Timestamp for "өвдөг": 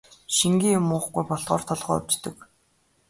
2.01-2.35